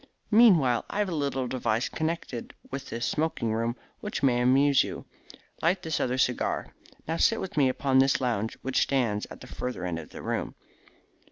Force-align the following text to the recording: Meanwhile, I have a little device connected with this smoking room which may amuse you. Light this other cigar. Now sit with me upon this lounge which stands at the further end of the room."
Meanwhile, 0.31 0.83
I 0.89 0.97
have 0.97 1.09
a 1.09 1.13
little 1.15 1.47
device 1.47 1.87
connected 1.87 2.55
with 2.71 2.89
this 2.89 3.05
smoking 3.05 3.53
room 3.53 3.75
which 3.99 4.23
may 4.23 4.41
amuse 4.41 4.83
you. 4.83 5.05
Light 5.61 5.83
this 5.83 5.99
other 5.99 6.17
cigar. 6.17 6.73
Now 7.07 7.17
sit 7.17 7.39
with 7.39 7.55
me 7.55 7.69
upon 7.69 7.99
this 7.99 8.19
lounge 8.19 8.57
which 8.63 8.81
stands 8.81 9.27
at 9.29 9.41
the 9.41 9.45
further 9.45 9.85
end 9.85 9.99
of 9.99 10.09
the 10.09 10.23
room." 10.23 10.55